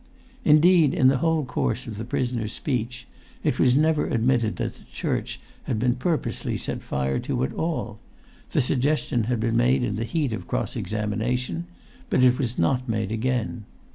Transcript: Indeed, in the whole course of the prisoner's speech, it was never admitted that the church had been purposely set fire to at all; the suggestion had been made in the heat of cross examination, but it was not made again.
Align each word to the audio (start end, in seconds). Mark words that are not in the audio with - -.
Indeed, 0.43 0.95
in 0.95 1.09
the 1.09 1.17
whole 1.19 1.45
course 1.45 1.85
of 1.85 1.99
the 1.99 2.03
prisoner's 2.05 2.53
speech, 2.53 3.05
it 3.43 3.59
was 3.59 3.75
never 3.75 4.07
admitted 4.07 4.55
that 4.55 4.73
the 4.73 4.83
church 4.91 5.39
had 5.65 5.77
been 5.77 5.93
purposely 5.93 6.57
set 6.57 6.81
fire 6.81 7.19
to 7.19 7.43
at 7.43 7.53
all; 7.53 7.99
the 8.49 8.61
suggestion 8.61 9.25
had 9.25 9.39
been 9.39 9.57
made 9.57 9.83
in 9.83 9.97
the 9.97 10.03
heat 10.03 10.33
of 10.33 10.47
cross 10.47 10.75
examination, 10.75 11.65
but 12.09 12.23
it 12.23 12.39
was 12.39 12.57
not 12.57 12.89
made 12.89 13.11
again. 13.11 13.63